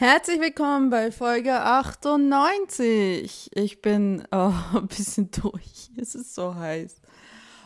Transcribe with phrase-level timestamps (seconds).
[0.00, 3.50] Herzlich willkommen bei Folge 98.
[3.54, 5.90] Ich bin oh, ein bisschen durch.
[5.94, 7.02] Es ist so heiß.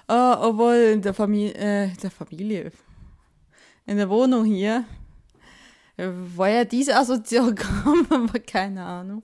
[0.08, 2.72] Oh, obwohl in der Familie, äh, der Familie,
[3.86, 4.84] in der Wohnung hier,
[5.96, 7.54] war ja diese Assoziation,
[8.10, 9.22] aber keine Ahnung.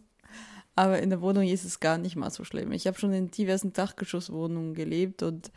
[0.77, 2.71] Aber in der Wohnung ist es gar nicht mal so schlimm.
[2.71, 5.51] Ich habe schon in diversen Dachgeschosswohnungen gelebt und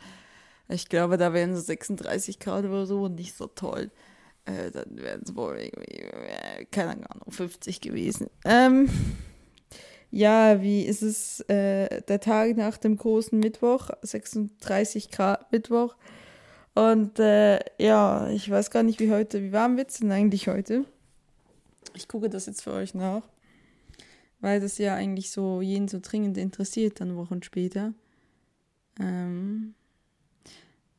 [0.66, 3.92] ich glaube, da wären so 36 Grad oder so und nicht so toll.
[4.46, 8.28] Äh, dann wären es wohl irgendwie, äh, keine Ahnung, 50 gewesen.
[8.44, 8.88] Ähm,
[10.10, 15.96] ja, wie ist es äh, der Tag nach dem großen Mittwoch, 36 Grad Mittwoch.
[16.74, 20.48] Und äh, ja, ich weiß gar nicht, wie heute, wie warm wird es denn eigentlich
[20.48, 20.84] heute?
[21.94, 23.22] Ich gucke das jetzt für euch nach,
[24.40, 27.94] weil das ja eigentlich so jeden so dringend interessiert, dann Wochen später.
[29.00, 29.74] Ähm,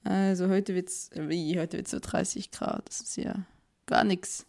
[0.05, 3.45] also heute wird es, wie, heute wird so 30 Grad, das ist ja
[3.85, 4.45] gar nichts.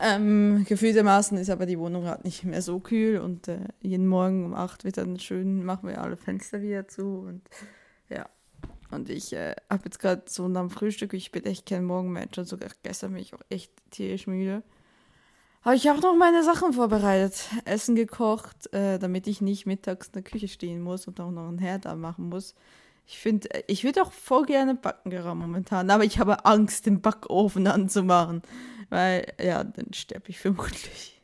[0.00, 4.44] Ähm, gefühltermaßen ist aber die Wohnung gerade nicht mehr so kühl und äh, jeden Morgen
[4.44, 7.42] um 8 wird dann schön, machen wir alle Fenster wieder zu und
[8.08, 8.28] ja.
[8.90, 12.36] Und ich äh, habe jetzt gerade so nach dem Frühstück, ich bin echt kein Morgenmensch
[12.38, 14.62] und sogar gestern bin ich auch echt tierisch müde.
[15.62, 20.12] Habe ich auch noch meine Sachen vorbereitet, Essen gekocht, äh, damit ich nicht mittags in
[20.12, 22.54] der Küche stehen muss und auch noch einen Herd anmachen muss.
[23.06, 27.00] Ich finde, ich würde auch voll gerne backen gerade momentan, aber ich habe Angst, den
[27.00, 28.42] Backofen anzumachen,
[28.88, 31.10] weil, ja, dann sterbe ich vermutlich.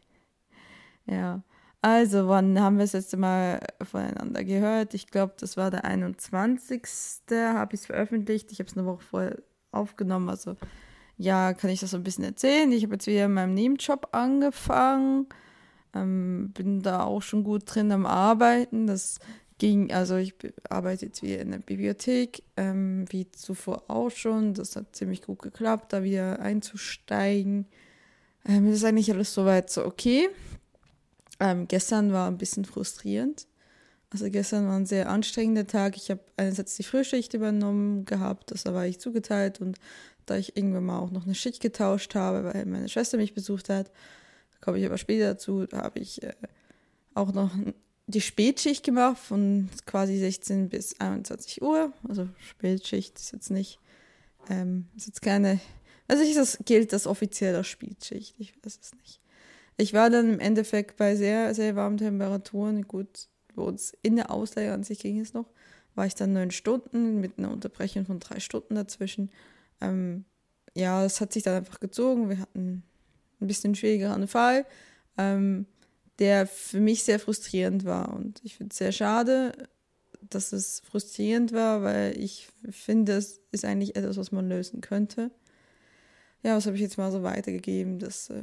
[1.06, 1.42] Ja.
[1.82, 4.94] Also, wann haben wir das letzte Mal voneinander gehört?
[4.94, 6.82] Ich glaube, das war der 21.
[7.30, 8.52] habe ich es veröffentlicht.
[8.52, 9.38] Ich habe es eine Woche vorher
[9.72, 10.28] aufgenommen.
[10.28, 10.56] Also,
[11.16, 12.70] ja, kann ich das so ein bisschen erzählen.
[12.70, 15.26] Ich habe jetzt wieder in meinem Nebenjob angefangen.
[15.94, 18.86] Ähm, bin da auch schon gut drin am Arbeiten.
[18.86, 19.18] Das
[19.60, 20.34] ging, also ich
[20.68, 24.54] arbeite jetzt wieder in der Bibliothek, ähm, wie zuvor auch schon.
[24.54, 27.66] Das hat ziemlich gut geklappt, da wieder einzusteigen.
[28.44, 30.28] Ähm, ist eigentlich alles soweit so okay.
[31.38, 33.46] Ähm, gestern war ein bisschen frustrierend.
[34.08, 35.96] Also gestern war ein sehr anstrengender Tag.
[35.96, 39.78] Ich habe einerseits die Frühschicht übernommen gehabt, das war ich zugeteilt und
[40.24, 43.68] da ich irgendwann mal auch noch eine Schicht getauscht habe, weil meine Schwester mich besucht
[43.68, 43.90] hat,
[44.60, 46.32] komme ich aber später dazu, da habe ich äh,
[47.14, 47.50] auch noch
[48.10, 51.92] die Spätschicht gemacht von quasi 16 bis 21 Uhr.
[52.08, 53.78] Also Spätschicht ist jetzt nicht,
[54.48, 55.60] ähm, ist jetzt keine,
[56.08, 59.20] also ich, das gilt das offiziell als Spätschicht, ich weiß es nicht.
[59.76, 64.30] Ich war dann im Endeffekt bei sehr, sehr warmen Temperaturen, gut, bei uns in der
[64.30, 65.46] Ausleihe an sich ging es noch,
[65.94, 69.30] war ich dann neun Stunden mit einer Unterbrechung von drei Stunden dazwischen.
[69.80, 70.24] Ähm,
[70.74, 72.28] ja, das hat sich dann einfach gezogen.
[72.28, 72.82] Wir hatten
[73.40, 74.66] ein bisschen schwierigeren Fall.
[75.18, 75.66] Ähm,
[76.20, 78.14] der für mich sehr frustrierend war.
[78.14, 79.52] Und ich finde es sehr schade,
[80.20, 85.30] dass es frustrierend war, weil ich finde, es ist eigentlich etwas, was man lösen könnte.
[86.42, 88.42] Ja, was habe ich jetzt mal so weitergegeben, dass äh,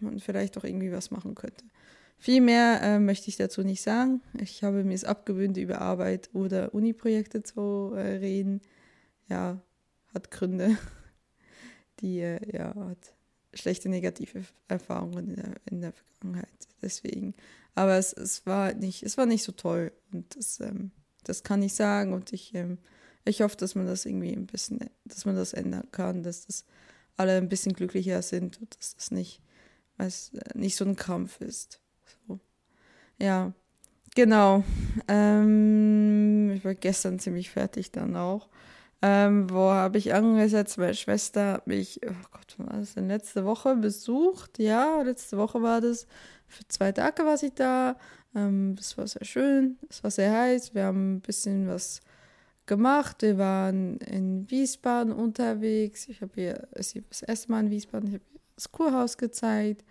[0.00, 1.64] man vielleicht auch irgendwie was machen könnte.
[2.18, 4.22] Viel mehr äh, möchte ich dazu nicht sagen.
[4.40, 8.62] Ich habe mir es abgewöhnt, über Arbeit oder Uni-Projekte zu äh, reden.
[9.28, 9.60] Ja,
[10.14, 10.78] hat Gründe,
[12.00, 13.15] die äh, ja hat
[13.56, 16.68] schlechte negative Erfahrungen in der, in der Vergangenheit.
[16.82, 17.34] Deswegen.
[17.74, 19.92] Aber es, es, war nicht, es war nicht so toll.
[20.12, 20.90] Und das, ähm,
[21.24, 22.12] das kann ich sagen.
[22.12, 22.78] Und ich, ähm,
[23.24, 26.64] ich hoffe, dass man das irgendwie ein bisschen, dass man das ändern kann, dass das
[27.16, 29.42] alle ein bisschen glücklicher sind und dass das nicht,
[29.96, 31.80] was, äh, nicht so ein Kampf ist.
[32.26, 32.38] So.
[33.18, 33.52] Ja,
[34.14, 34.64] genau.
[35.08, 38.48] Ähm, ich war gestern ziemlich fertig dann auch.
[39.02, 40.78] Ähm, wo habe ich angesetzt?
[40.78, 44.58] Meine Schwester hat mich, oh Gott, war das denn letzte Woche besucht?
[44.58, 46.06] Ja, letzte Woche war das.
[46.48, 47.96] Für zwei Tage war sie da.
[48.34, 49.78] Ähm, das war sehr schön.
[49.88, 50.74] Es war sehr heiß.
[50.74, 52.00] Wir haben ein bisschen was
[52.66, 53.22] gemacht.
[53.22, 56.08] Wir waren in Wiesbaden unterwegs.
[56.08, 58.08] Ich habe ihr sie das erste Mal in Wiesbaden.
[58.08, 59.84] Ich habe ihr das Kurhaus gezeigt.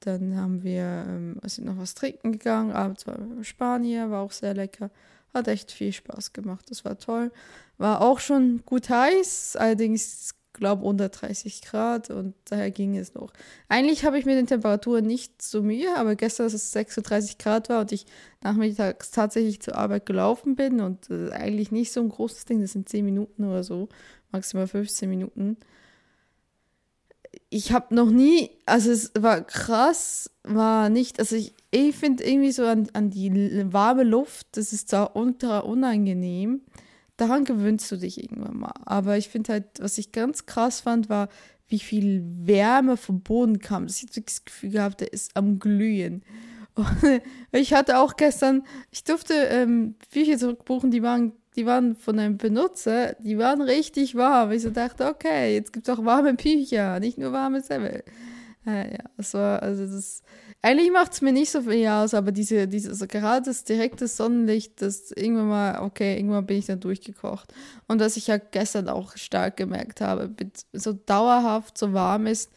[0.00, 2.72] Dann haben wir ähm, sind noch was trinken gegangen.
[2.72, 4.90] Abends waren wir in Spanien, war auch sehr lecker.
[5.32, 6.66] Hat echt viel Spaß gemacht.
[6.70, 7.30] Das war toll.
[7.78, 13.32] War auch schon gut heiß, allerdings glaube unter 30 Grad und daher ging es noch.
[13.68, 17.68] Eigentlich habe ich mit den Temperaturen nicht so Mühe, aber gestern, dass es 36 Grad
[17.68, 18.06] war und ich
[18.42, 22.72] nachmittags tatsächlich zur Arbeit gelaufen bin und äh, eigentlich nicht so ein großes Ding, das
[22.72, 23.88] sind 10 Minuten oder so,
[24.32, 25.56] maximal 15 Minuten.
[27.48, 32.52] Ich habe noch nie, also es war krass, war nicht, also ich, ich finde irgendwie
[32.52, 33.30] so an, an die
[33.72, 36.62] warme Luft, das ist zwar ultra unangenehm,
[37.16, 38.74] daran gewöhnst du dich irgendwann mal.
[38.84, 41.28] Aber ich finde halt, was ich ganz krass fand, war,
[41.68, 43.86] wie viel Wärme vom Boden kam.
[43.86, 46.24] Ich habe das Gefühl gehabt, der ist am Glühen.
[46.74, 46.86] Und
[47.52, 52.36] ich hatte auch gestern, ich durfte ähm, Bücher zurückbuchen, die waren, die waren von einem
[52.36, 54.50] Benutzer, die waren richtig warm.
[54.50, 58.02] Ich so dachte, okay, jetzt gibt es auch warme Bücher, nicht nur warme Semmel.
[58.66, 60.22] Äh, ja, es war, also das,
[60.62, 64.06] eigentlich macht es mir nicht so viel aus, aber diese, diese, also gerade das direkte
[64.06, 67.52] Sonnenlicht, das irgendwann mal, okay, irgendwann bin ich dann durchgekocht.
[67.88, 70.34] Und was ich ja gestern auch stark gemerkt habe,
[70.72, 72.50] so dauerhaft so warm ist,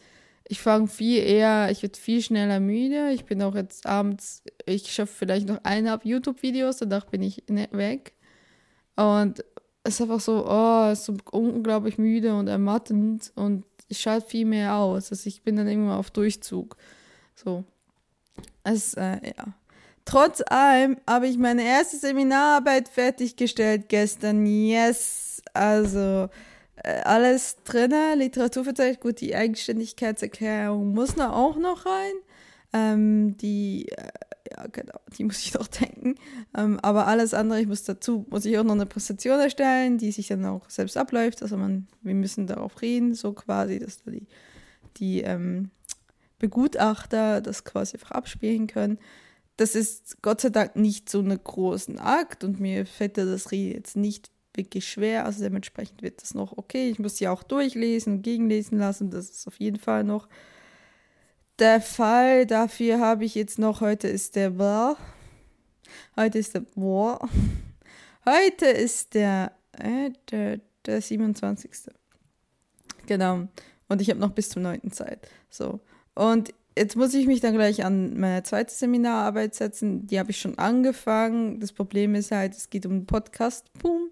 [0.46, 3.12] ich fange viel eher, ich werde viel schneller müde.
[3.12, 7.68] Ich bin auch jetzt abends, ich schaffe vielleicht noch eineinhalb YouTube-Videos, danach bin ich ne,
[7.72, 8.12] weg.
[8.96, 9.42] Und
[9.82, 14.28] es ist einfach so, oh, es ist so unglaublich müde und ermattend und ich schalte
[14.28, 15.10] viel mehr aus.
[15.10, 16.76] Also ich bin dann irgendwann auf Durchzug.
[17.34, 17.64] So.
[18.64, 19.54] Es, äh, ja.
[20.04, 24.44] Trotz allem habe ich meine erste Seminararbeit fertiggestellt gestern.
[24.44, 25.42] Yes!
[25.54, 26.28] Also,
[26.76, 32.12] äh, alles drin, Literaturverzeichnis, gut, die Eigenständigkeitserklärung muss da auch noch rein.
[32.72, 34.08] Ähm, die, äh,
[34.50, 36.16] ja, genau, die muss ich noch denken.
[36.56, 40.12] Ähm, aber alles andere, ich muss dazu, muss ich auch noch eine Präsentation erstellen, die
[40.12, 41.42] sich dann auch selbst abläuft.
[41.42, 44.26] Also man, wir müssen darauf reden, so quasi, dass da die,
[44.96, 45.70] die ähm,
[46.44, 48.98] Begutachter das quasi einfach abspielen können.
[49.56, 53.96] Das ist Gott sei Dank nicht so einen großen Akt und mir fällt das jetzt
[53.96, 55.24] nicht wirklich schwer.
[55.24, 56.90] Also dementsprechend wird das noch okay.
[56.90, 59.08] Ich muss sie auch durchlesen und gegenlesen lassen.
[59.08, 60.28] Das ist auf jeden Fall noch
[61.58, 62.44] der Fall.
[62.44, 64.98] Dafür habe ich jetzt noch, heute ist der Blah.
[66.14, 67.26] Heute ist der Boah.
[68.26, 71.70] Heute ist der, äh, der, der 27.
[73.06, 73.48] Genau.
[73.88, 74.92] Und ich habe noch bis zum 9.
[74.92, 75.26] Zeit.
[75.48, 75.80] So.
[76.14, 80.06] Und jetzt muss ich mich dann gleich an meine zweite Seminararbeit setzen.
[80.06, 81.60] Die habe ich schon angefangen.
[81.60, 83.72] Das Problem ist halt, es geht um den Podcast.
[83.80, 84.10] Boom.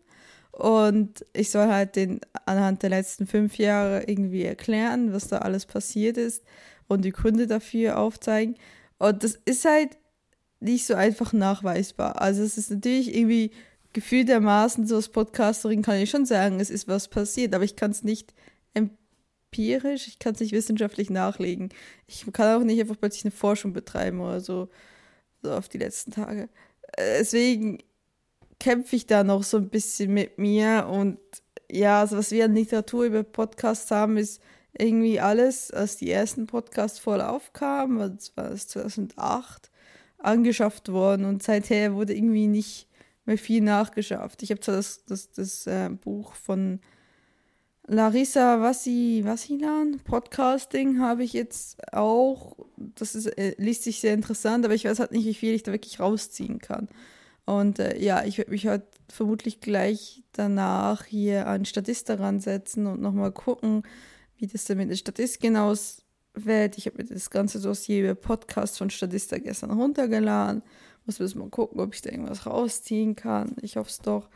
[0.53, 5.65] Und ich soll halt den anhand der letzten fünf Jahre irgendwie erklären, was da alles
[5.65, 6.45] passiert ist
[6.89, 8.57] und die Gründe dafür aufzeigen.
[8.99, 9.97] Und das ist halt
[10.61, 12.21] nicht so einfach nachweisbar.
[12.21, 13.51] Also es ist natürlich irgendwie
[13.95, 17.91] gefühltermaßen so als Podcasterin kann ich schon sagen, es ist was passiert, aber ich kann
[17.91, 18.33] es nicht
[19.53, 21.69] empirisch, ich kann es nicht wissenschaftlich nachlegen.
[22.07, 24.69] Ich kann auch nicht einfach plötzlich eine Forschung betreiben oder so,
[25.43, 26.49] so auf die letzten Tage.
[26.97, 27.79] Äh, deswegen
[28.59, 31.19] kämpfe ich da noch so ein bisschen mit mir und
[31.71, 34.43] ja, also was wir an Literatur über Podcasts haben, ist
[34.79, 39.71] irgendwie alles, als die ersten Podcasts voll aufkamen, das war 2008,
[40.19, 42.89] angeschafft worden und seither wurde irgendwie nicht
[43.25, 44.43] mehr viel nachgeschafft.
[44.43, 46.81] Ich habe zwar das, das, das äh, Buch von
[47.93, 52.57] Larissa Wassi, Wassilan, Podcasting, habe ich jetzt auch.
[52.79, 55.63] Das ist, äh, liest sich sehr interessant, aber ich weiß halt nicht, wie viel ich
[55.63, 56.89] da wirklich rausziehen kann.
[57.45, 63.03] Und äh, ja, ich werde mich halt vermutlich gleich danach hier an Statista ransetzen und
[63.03, 63.83] nochmal gucken,
[64.39, 66.79] wie das denn mit den Statistiken ausfällt.
[66.79, 70.63] Ich habe mir das ganze Dossier über Podcast von Statista gestern runtergeladen.
[71.05, 73.55] Muss bis mal gucken, ob ich da irgendwas rausziehen kann.
[73.61, 74.31] Ich hoffe es doch.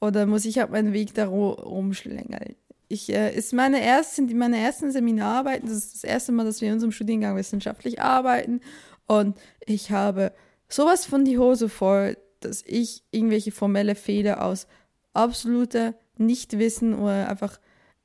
[0.00, 2.56] Oder muss ich halt meinen Weg da rumschlängeln.
[2.88, 6.68] Ich, äh, ist meine erste, meine ersten Seminararbeiten, das ist das erste Mal, dass wir
[6.68, 8.60] in unserem Studiengang wissenschaftlich arbeiten.
[9.06, 10.32] Und ich habe
[10.68, 14.66] sowas von die Hose voll, dass ich irgendwelche formelle Fehler aus
[15.14, 17.60] absoluter Nichtwissen oder einfach,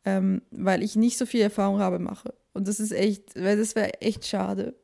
[0.05, 2.33] ähm, weil ich nicht so viel Erfahrung habe, mache.
[2.53, 4.75] Und das ist echt, weil das wäre echt schade,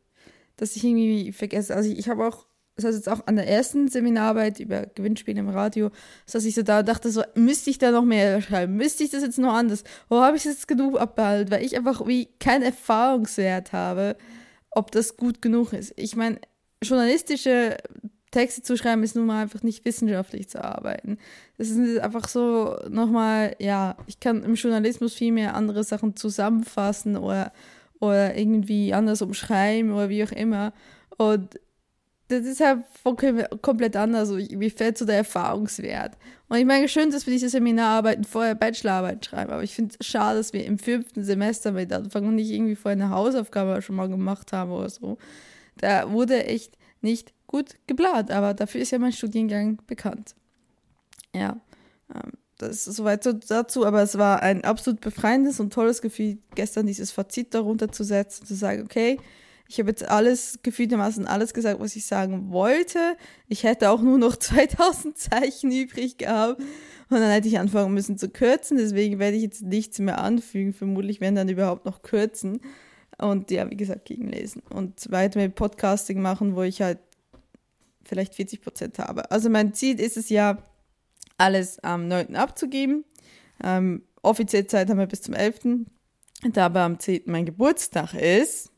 [0.55, 1.75] dass ich irgendwie vergesse.
[1.75, 2.46] Also ich, ich habe auch,
[2.77, 5.89] das heißt jetzt auch an der ersten Seminararbeit über Gewinnspiele im Radio,
[6.31, 9.23] dass ich so da dachte, so müsste ich da noch mehr schreiben, müsste ich das
[9.23, 12.61] jetzt noch anders, wo habe ich es jetzt genug abbehalten, weil ich einfach wie keinen
[12.61, 14.15] Erfahrungswert habe,
[14.69, 15.91] ob das gut genug ist.
[15.97, 16.39] Ich meine,
[16.83, 17.77] journalistische
[18.29, 21.17] Texte zu schreiben ist nun mal einfach nicht wissenschaftlich zu arbeiten.
[21.57, 27.17] Das ist einfach so nochmal, ja, ich kann im Journalismus viel mehr andere Sachen zusammenfassen
[27.17, 27.51] oder,
[27.99, 30.73] oder irgendwie anders umschreiben oder wie auch immer.
[31.17, 31.59] Und
[32.27, 32.83] das ist halt
[33.61, 34.29] komplett anders.
[34.29, 36.17] Mir fällt so der Erfahrungswert.
[36.49, 40.05] Und ich meine, schön, dass wir diese Seminararbeiten vorher Bachelorarbeit schreiben, aber ich finde es
[40.05, 43.95] schade, dass wir im fünften Semester mit anfangen und nicht irgendwie vorher eine Hausaufgabe schon
[43.95, 45.17] mal gemacht haben oder so.
[45.77, 50.35] Da wurde echt nicht gut geplant, aber dafür ist ja mein Studiengang bekannt.
[51.35, 51.57] Ja,
[52.13, 56.39] ähm, das ist soweit so dazu, aber es war ein absolut befreiendes und tolles Gefühl,
[56.55, 59.19] gestern dieses Fazit darunter zu setzen, zu sagen, okay,
[59.69, 63.17] ich habe jetzt alles, gefühltermaßen alles gesagt, was ich sagen wollte.
[63.47, 66.59] Ich hätte auch nur noch 2000 Zeichen übrig gehabt.
[66.59, 68.77] Und dann hätte ich anfangen müssen zu kürzen.
[68.77, 70.73] Deswegen werde ich jetzt nichts mehr anfügen.
[70.73, 72.61] Vermutlich werden dann überhaupt noch kürzen.
[73.17, 74.61] Und ja, wie gesagt, gegenlesen.
[74.69, 76.99] Und weiter mit Podcasting machen, wo ich halt
[78.03, 79.31] vielleicht 40 Prozent habe.
[79.31, 80.63] Also mein Ziel ist es ja,
[81.37, 82.35] alles am 9.
[82.35, 83.05] abzugeben.
[83.63, 85.85] Ähm, offiziell Zeit haben wir bis zum 11.
[86.53, 87.23] Da aber am 10.
[87.25, 88.71] mein Geburtstag ist,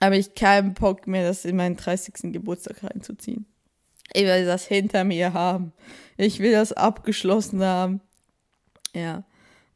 [0.00, 2.32] habe ich keinen Bock mehr, das in meinen 30.
[2.32, 3.46] Geburtstag reinzuziehen.
[4.12, 5.72] Ich will das hinter mir haben.
[6.16, 8.00] Ich will das abgeschlossen haben.
[8.94, 9.24] Ja.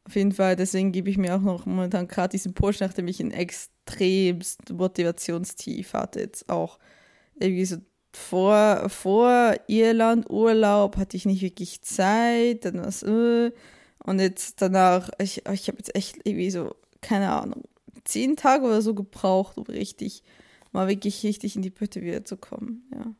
[0.03, 3.19] Auf jeden Fall, deswegen gebe ich mir auch noch momentan gerade diesen Push, nachdem ich
[3.19, 6.21] ein extremst Motivationstief hatte.
[6.21, 6.79] Jetzt auch
[7.35, 7.77] irgendwie so
[8.11, 13.51] vor, vor Irland Urlaub hatte ich nicht wirklich Zeit, dann was, äh,
[14.03, 17.63] und jetzt danach, ich, ich habe jetzt echt irgendwie so, keine Ahnung,
[18.03, 20.23] zehn Tage oder so gebraucht, um richtig,
[20.71, 23.13] mal wirklich richtig in die Pütte wieder zu kommen, ja.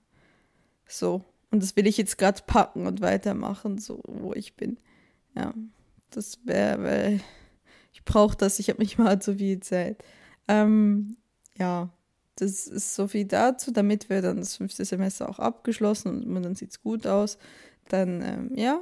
[0.87, 1.23] So.
[1.51, 4.77] Und das will ich jetzt gerade packen und weitermachen, so wo ich bin.
[5.35, 5.53] Ja.
[6.09, 7.21] Das wäre, weil
[7.93, 10.03] ich brauche das, ich habe nicht mal so viel Zeit.
[10.47, 11.17] Ähm,
[11.57, 11.89] ja,
[12.35, 16.55] das ist so viel dazu, damit wir dann das fünfte Semester auch abgeschlossen und dann
[16.55, 17.37] sieht es gut aus.
[17.87, 18.81] Dann, ähm, ja,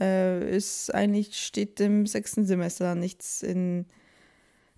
[0.00, 3.86] äh, ist eigentlich, steht im sechsten Semester nichts in,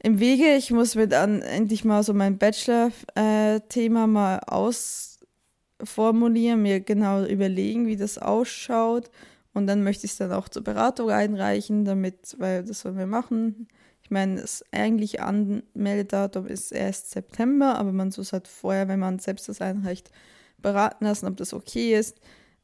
[0.03, 0.57] im Wege.
[0.57, 7.97] Ich muss mir dann endlich mal so mein Bachelor-Thema mal ausformulieren, mir genau überlegen, wie
[7.97, 9.11] das ausschaut.
[9.53, 13.07] Und dann möchte ich es dann auch zur Beratung einreichen, damit, weil das sollen wir
[13.07, 13.69] machen.
[14.03, 19.19] Ich meine, das eigentliche Anmeldedatum ist erst September, aber man muss halt vorher, wenn man
[19.19, 20.13] selbst das einreicht,
[20.59, 22.21] beraten lassen, ob das okay ist.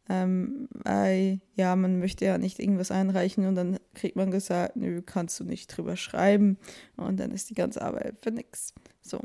[0.09, 5.01] Ähm, weil, ja, man möchte ja nicht irgendwas einreichen und dann kriegt man gesagt, nö,
[5.01, 6.59] kannst du nicht drüber schreiben
[6.97, 8.75] und dann ist die ganze Arbeit für nichts.
[9.01, 9.21] So.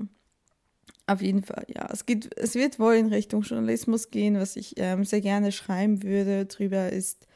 [1.07, 1.89] Auf jeden Fall, ja.
[1.91, 4.35] Es, geht, es wird wohl in Richtung Journalismus gehen.
[4.35, 7.27] Was ich ähm, sehr gerne schreiben würde drüber ist,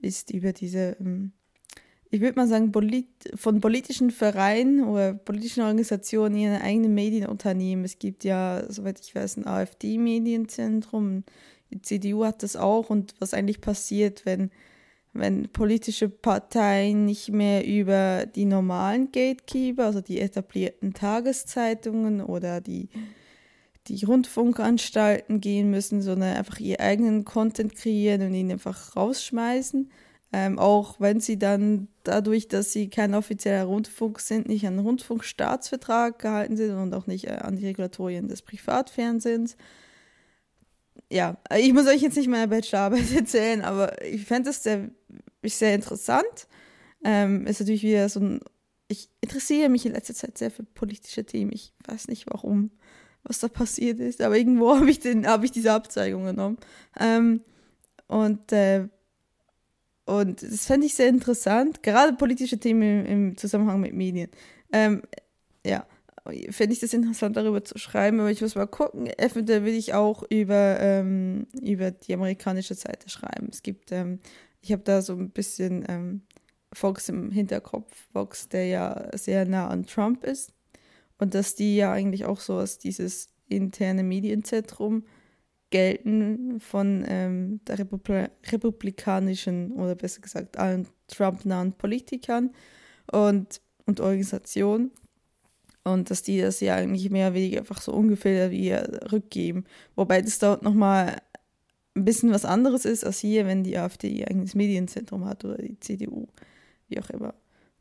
[0.00, 1.32] ist über diese ähm,
[2.10, 7.84] ich würde mal sagen, polit von politischen Vereinen oder politischen Organisationen ihre eigenen Medienunternehmen.
[7.84, 11.24] Es gibt ja, soweit ich weiß, ein AfD-Medienzentrum.
[11.70, 12.90] Die CDU hat das auch.
[12.90, 14.50] Und was eigentlich passiert, wenn,
[15.12, 22.88] wenn politische Parteien nicht mehr über die normalen Gatekeeper, also die etablierten Tageszeitungen oder die,
[23.88, 29.90] die Rundfunkanstalten gehen müssen, sondern einfach ihren eigenen Content kreieren und ihn einfach rausschmeißen
[30.32, 34.84] ähm, auch wenn sie dann dadurch, dass sie kein offizieller Rundfunk sind, nicht an den
[34.84, 39.56] Rundfunkstaatsvertrag gehalten sind und auch nicht äh, an die Regulatorien des Privatfernsehens.
[41.10, 44.90] Ja, ich muss euch jetzt nicht meine Bachelorarbeit erzählen, aber ich fände das sehr,
[45.44, 46.48] sehr interessant.
[47.04, 48.40] Ähm, ist natürlich wieder so ein.
[48.88, 51.50] Ich interessiere mich in letzter Zeit sehr für politische Themen.
[51.52, 52.70] Ich weiß nicht warum,
[53.24, 56.58] was da passiert ist, aber irgendwo habe ich, hab ich diese Abzeigung genommen.
[56.98, 57.40] Ähm,
[58.06, 58.88] und äh,
[60.06, 64.30] und das fände ich sehr interessant, gerade politische Themen im, im Zusammenhang mit Medien.
[64.72, 65.02] Ähm,
[65.66, 65.84] ja,
[66.50, 69.06] fände ich das interessant, darüber zu schreiben, aber ich muss mal gucken.
[69.18, 73.48] Eventuell will ich auch über, ähm, über die amerikanische Seite schreiben.
[73.50, 74.20] Es gibt, ähm,
[74.60, 76.22] ich habe da so ein bisschen ähm,
[76.72, 80.52] Fox im Hinterkopf, Fox, der ja sehr nah an Trump ist.
[81.18, 85.04] Und dass die ja eigentlich auch so als dieses interne Medienzentrum
[85.70, 92.54] gelten von ähm, der Republi republikanischen oder besser gesagt allen Trump-nahen Politikern
[93.10, 94.92] und, und Organisationen.
[95.86, 99.64] Und dass die das ja eigentlich mehr oder weniger einfach so ungefähr wie rückgeben.
[99.94, 101.16] Wobei das dort nochmal
[101.94, 105.58] ein bisschen was anderes ist als hier, wenn die AfD ihr eigenes Medienzentrum hat oder
[105.58, 106.26] die CDU,
[106.88, 107.34] wie auch immer.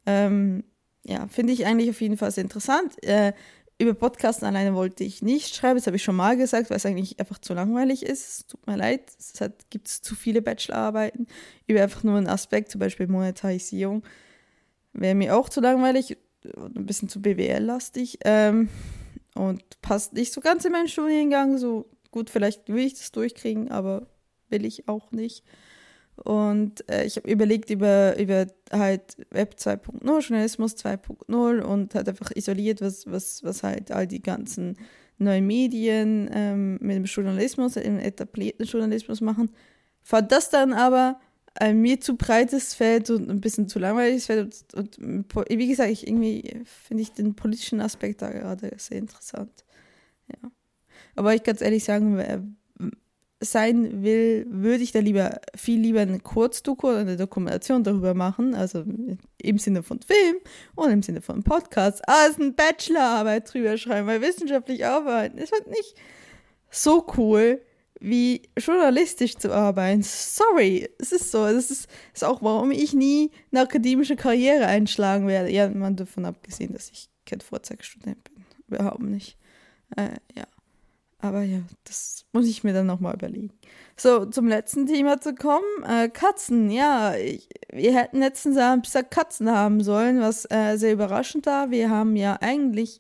[0.06, 0.64] Ähm,
[1.04, 3.04] ja, finde ich eigentlich auf jeden Fall sehr interessant.
[3.04, 3.34] Äh,
[3.80, 6.86] über Podcasten alleine wollte ich nicht schreiben, das habe ich schon mal gesagt, weil es
[6.86, 8.50] eigentlich einfach zu langweilig ist.
[8.50, 9.34] Tut mir leid, es
[9.72, 11.26] gibt zu viele Bachelorarbeiten
[11.66, 14.04] über einfach nur einen Aspekt, zum Beispiel Monetarisierung.
[14.94, 16.18] Wäre mir auch zu langweilig
[16.54, 18.70] ein bisschen zu BWL-lastig ähm,
[19.36, 21.58] und passt nicht so ganz in meinen Studiengang.
[21.58, 24.08] So gut, vielleicht will ich das durchkriegen, aber
[24.50, 25.44] will ich auch nicht.
[26.16, 32.32] Und äh, ich habe überlegt über, über halt Web 2.0, Journalismus 2.0 und halt einfach
[32.34, 34.78] isoliert, was, was, was halt all die ganzen
[35.18, 39.52] neuen Medien ähm, mit dem Journalismus, dem etablierten Journalismus machen.
[40.02, 41.20] Fand das dann aber
[41.56, 44.66] ein mir zu breites Feld und ein bisschen zu langweiliges Feld.
[44.76, 49.66] Und, und wie gesagt, ich irgendwie finde ich den politischen Aspekt da gerade sehr interessant.
[50.28, 50.52] Ja.
[51.16, 52.58] Aber ich ganz ehrlich sagen,
[53.42, 58.56] sein will, würde ich da lieber viel lieber eine Kurzdoku oder eine Dokumentation darüber machen,
[58.56, 58.84] also
[59.38, 60.38] im Sinne von Film
[60.76, 65.68] und im Sinne von Podcast, als eine Bachelorarbeit drüber schreiben, weil wissenschaftlich arbeiten ist halt
[65.68, 65.96] nicht
[66.70, 67.62] so cool
[68.00, 70.04] wie journalistisch zu arbeiten.
[70.04, 71.46] Sorry, es ist so.
[71.46, 75.52] Das ist, ist auch, warum ich nie eine akademische Karriere einschlagen werde.
[75.52, 78.46] Ja, man davon abgesehen, dass ich kein Vorzeigstudent bin.
[78.68, 79.38] Überhaupt nicht.
[79.96, 80.46] Äh, ja.
[81.20, 83.52] Aber ja, das muss ich mir dann nochmal überlegen.
[83.98, 85.84] So, zum letzten Thema zu kommen.
[85.88, 87.16] Äh, Katzen, ja.
[87.16, 91.72] Ich, wir hätten letzten Samstag Katzen haben sollen, was äh, sehr überraschend war.
[91.72, 93.00] Wir haben ja eigentlich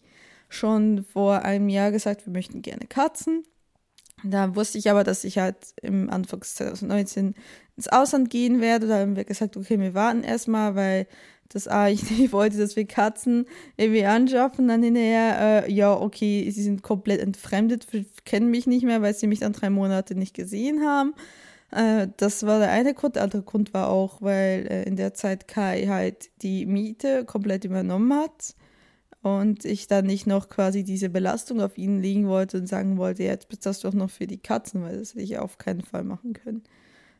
[0.50, 3.44] schon vor einem Jahr gesagt, wir möchten gerne Katzen.
[4.25, 7.36] Da wusste ich aber, dass ich halt im Anfang 2019
[7.77, 8.88] ins Ausland gehen werde.
[8.88, 11.08] Da haben wir gesagt, okay, wir warten erstmal, weil
[11.50, 13.46] dass ah, ich nicht wollte, dass wir Katzen
[13.77, 14.67] irgendwie anschaffen.
[14.67, 17.88] Dann hinterher, äh, ja, okay, sie sind komplett entfremdet,
[18.25, 21.13] kennen mich nicht mehr, weil sie mich dann drei Monate nicht gesehen haben.
[21.72, 23.15] Äh, das war der eine Grund.
[23.15, 27.65] Der andere Grund war auch, weil äh, in der Zeit Kai halt die Miete komplett
[27.65, 28.55] übernommen hat
[29.25, 33.24] und ich dann nicht noch quasi diese Belastung auf ihn legen wollte und sagen wollte,
[33.24, 36.03] jetzt bezahlst du auch noch für die Katzen, weil das hätte ich auf keinen Fall
[36.03, 36.62] machen können.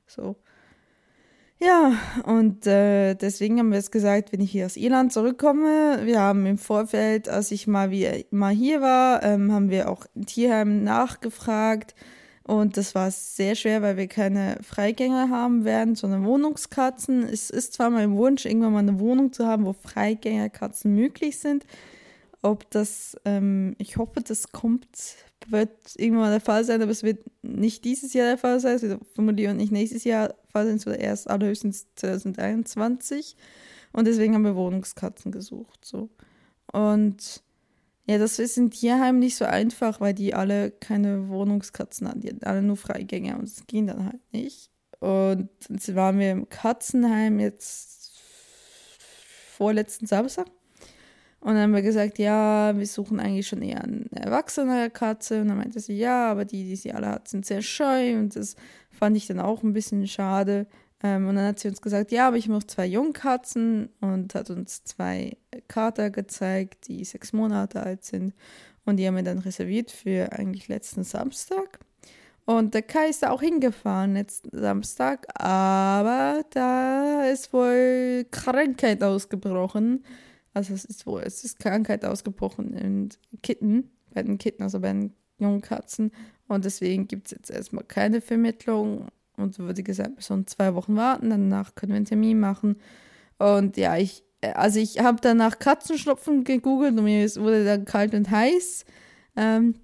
[0.05, 0.35] So.
[1.59, 1.93] Ja,
[2.25, 6.45] und äh, deswegen haben wir es gesagt, wenn ich hier aus Irland zurückkomme, wir haben
[6.45, 10.83] im Vorfeld, als ich mal, wie, mal hier war, ähm, haben wir auch im Tierheim
[10.83, 11.95] nachgefragt,
[12.47, 17.24] und das war sehr schwer, weil wir keine Freigänger haben werden, sondern Wohnungskatzen.
[17.24, 21.65] Es ist zwar mein Wunsch, irgendwann mal eine Wohnung zu haben, wo Freigängerkatzen möglich sind.
[22.45, 24.87] Ob das, ähm, ich hoffe, das kommt,
[25.47, 28.75] wird irgendwann der Fall sein, aber es wird nicht dieses Jahr der Fall sein.
[28.75, 33.35] Es wird vermutlich nicht nächstes Jahr der Fall sein, es wird erst allerhöchstens 2021.
[33.93, 35.83] Und deswegen haben wir Wohnungskatzen gesucht.
[35.83, 36.11] So.
[36.71, 37.41] Und
[38.05, 42.21] ja, das ist in Tierheimen nicht so einfach, weil die alle keine Wohnungskatzen haben.
[42.21, 44.69] Die haben alle nur Freigänger und es ging dann halt nicht.
[44.99, 48.21] Und jetzt waren wir im Katzenheim jetzt
[49.57, 50.45] vorletzten Samstag.
[51.45, 55.41] Und dann haben wir gesagt, ja, wir suchen eigentlich schon eher eine erwachsene Katze.
[55.41, 58.17] Und dann meinte sie, ja, aber die, die sie alle hat, sind sehr scheu.
[58.17, 58.55] Und das
[58.89, 60.65] fand ich dann auch ein bisschen schade.
[61.03, 64.33] Ähm, und dann hat sie uns gesagt, ja, aber ich habe noch zwei Jungkatzen und
[64.33, 65.37] hat uns zwei
[65.67, 68.33] Kater gezeigt, die sechs Monate alt sind.
[68.83, 71.77] Und die haben wir dann reserviert für eigentlich letzten Samstag.
[72.45, 80.03] Und der Kai ist da auch hingefahren letzten Samstag, aber da ist wohl Krankheit ausgebrochen.
[80.55, 83.09] Also es ist wohl, es ist Krankheit ausgebrochen in
[83.43, 86.12] Kitten, bei den Kitten, also bei den Jungkatzen.
[86.47, 90.95] Und deswegen gibt es jetzt erstmal keine Vermittlung und wurde gesagt, wir sollen zwei Wochen
[90.95, 92.77] warten, danach können wir einen Termin machen.
[93.38, 98.31] Und ja, ich, also ich habe danach Katzenschnupfen gegoogelt und mir wurde dann kalt und
[98.31, 98.85] heiß.
[99.35, 99.75] Ähm,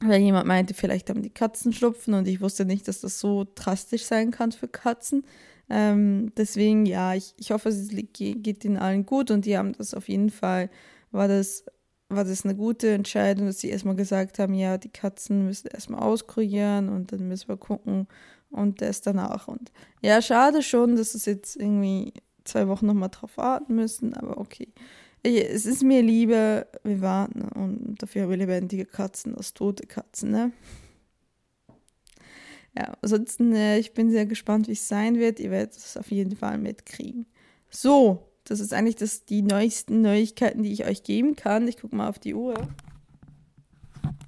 [0.00, 3.46] weil jemand meinte, vielleicht haben die Katzen Schnupfen und ich wusste nicht, dass das so
[3.54, 5.24] drastisch sein kann für Katzen.
[5.70, 9.94] Ähm, deswegen, ja, ich, ich hoffe, es geht ihnen allen gut und die haben das
[9.94, 10.70] auf jeden Fall,
[11.10, 11.64] war das,
[12.08, 16.00] war das eine gute Entscheidung, dass sie erstmal gesagt haben, ja, die Katzen müssen erstmal
[16.00, 18.06] auskurieren und dann müssen wir gucken,
[18.50, 19.48] und das danach.
[19.48, 22.12] Und ja, schade schon, dass es jetzt irgendwie
[22.44, 24.68] zwei Wochen nochmal drauf warten müssen, aber okay.
[25.22, 30.30] es ist mir lieber, wir warten und dafür haben wir lebendige Katzen als tote Katzen,
[30.30, 30.52] ne?
[32.78, 35.40] Ja, ansonsten, äh, ich bin sehr gespannt, wie es sein wird.
[35.40, 37.26] Ihr werdet es auf jeden Fall mitkriegen.
[37.70, 41.66] So, das ist eigentlich das, die neuesten Neuigkeiten, die ich euch geben kann.
[41.66, 42.54] Ich gucke mal auf die Uhr.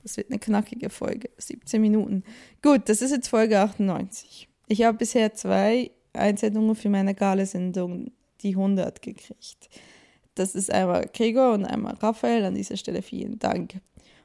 [0.03, 1.31] Das wird eine knackige Folge.
[1.39, 2.25] 17 Minuten.
[2.61, 4.49] Gut, das ist jetzt Folge 98.
[4.67, 8.11] Ich habe bisher zwei Einsendungen für meine Gale-Sendung,
[8.41, 9.69] die 100, gekriegt.
[10.35, 12.45] Das ist einmal Gregor und einmal Raphael.
[12.45, 13.81] An dieser Stelle vielen Dank.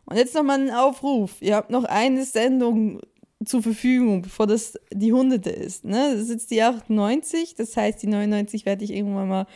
[0.05, 1.41] Und jetzt nochmal ein Aufruf.
[1.41, 3.01] Ihr habt noch eine Sendung
[3.43, 5.83] zur Verfügung, bevor das die hunderte ist.
[5.83, 6.11] Ne?
[6.13, 9.47] Das ist jetzt die 98, das heißt, die 99 werde ich irgendwann mal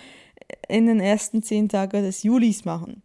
[0.67, 3.01] in den ersten zehn Tagen des Julis machen.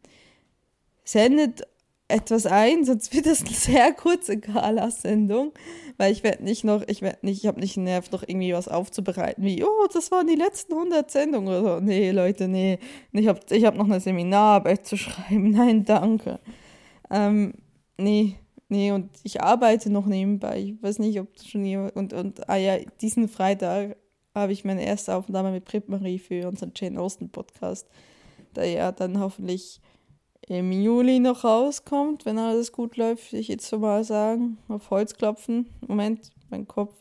[1.05, 1.67] Sendet
[2.09, 5.53] etwas ein, sonst wird das eine sehr kurze Gala-Sendung,
[5.97, 8.53] weil ich werde nicht noch, ich werde nicht, ich habe nicht den Nerv, noch irgendwie
[8.53, 11.81] was aufzubereiten, wie, oh, das waren die letzten 100 Sendungen oder so.
[11.81, 12.79] Nee, Leute, nee,
[13.13, 16.41] ich habe ich hab noch eine Seminararbeit zu schreiben, nein, danke.
[17.11, 17.55] Ähm,
[17.97, 18.37] nee,
[18.75, 22.57] nee, und ich arbeite noch nebenbei, ich weiß nicht, ob schon jemand, und, und, ah
[22.57, 23.97] ja, diesen Freitag
[24.35, 27.89] habe ich meine erste Aufnahme mit Brit Marie für unseren Jane Austen Podcast,
[28.53, 29.81] da ja dann hoffentlich
[30.49, 34.59] im Juli noch rauskommt, wenn alles gut läuft, will ich jetzt so mal sagen.
[34.69, 35.71] Auf Holz klopfen.
[35.87, 36.95] Moment, mein Kopf.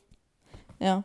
[0.79, 1.03] Ja.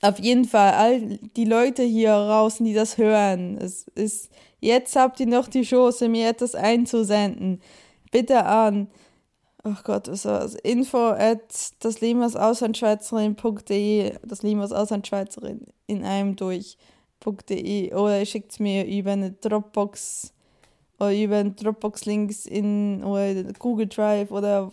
[0.00, 1.00] Auf jeden Fall, all
[1.36, 6.08] die Leute hier draußen, die das hören, es ist, jetzt habt ihr noch die Chance,
[6.08, 7.60] mir etwas einzusenden.
[8.10, 8.88] Bitte an,
[9.62, 10.56] ach Gott, was war das?
[10.56, 18.86] Info at das Auslandschweizerin.de, das Limas Auslandschweizerin in einem durch.de oder ihr schickt es mir
[18.86, 20.32] über eine Dropbox
[20.98, 24.72] oder über Dropbox-Links in oder Google Drive oder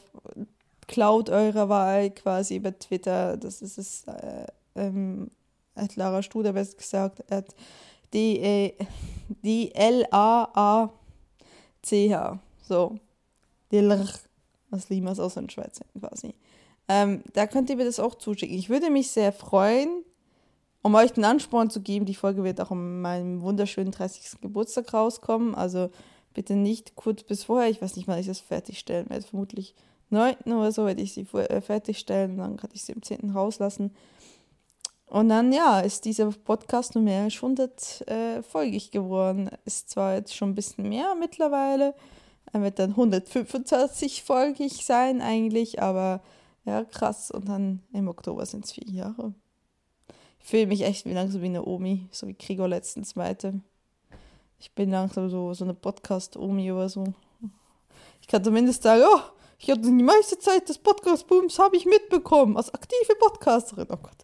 [0.87, 3.37] Cloud eurer Wahl quasi über Twitter.
[3.37, 5.29] Das ist es, äh, ähm,
[5.75, 7.55] at Lara Studer besser gesagt, at
[8.13, 8.79] D-L-A-A-C-H.
[12.67, 12.95] So.
[13.71, 14.07] Dilr,
[14.69, 16.33] was Limas aus der Schweiz quasi.
[16.87, 18.57] Ähm, da könnt ihr mir das auch zuschicken.
[18.57, 20.03] Ich würde mich sehr freuen,
[20.81, 22.05] um euch den Ansporn zu geben.
[22.05, 24.41] Die Folge wird auch an meinem wunderschönen 30.
[24.41, 25.53] Geburtstag rauskommen.
[25.53, 25.89] Also
[26.33, 29.75] bitte nicht kurz bis vorher, ich weiß nicht, wann ich das fertigstellen werde, vermutlich
[30.09, 30.35] 9.
[30.45, 33.31] oder so werde ich sie äh, fertigstellen, dann kann ich sie am 10.
[33.31, 33.91] rauslassen.
[35.05, 39.49] Und dann, ja, ist dieser Podcast numerisch 100 äh, folgig geworden.
[39.65, 41.95] Ist zwar jetzt schon ein bisschen mehr mittlerweile, er
[42.53, 46.21] wird dann 125 folgig sein eigentlich, aber
[46.65, 47.31] ja, krass.
[47.31, 49.33] Und dann im Oktober sind es vier Jahre.
[50.39, 53.61] Ich fühle mich echt wie langsam wie eine Omi, so wie Gregor letztens meinte.
[54.59, 57.13] Ich bin langsam so, so eine Podcast-Omi oder so.
[58.21, 59.19] Ich kann zumindest sagen, oh,
[59.57, 63.87] ich hatte die meiste Zeit des Podcast-Booms habe ich mitbekommen, als aktive Podcasterin.
[63.91, 64.17] Oh Gott.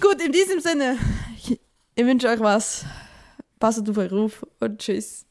[0.00, 0.98] Gut, in diesem Sinne,
[1.36, 1.60] ich,
[1.94, 2.84] ich wünsche euch was.
[3.58, 5.29] Passet auf euch auf und tschüss.